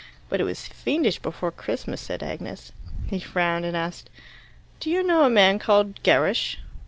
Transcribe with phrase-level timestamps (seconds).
[0.29, 2.71] "But it was fiendish before Christmas," said Agnes.
[3.11, 4.09] He frowned, and asked,
[4.79, 6.57] "Do you know a man called Gerrish?"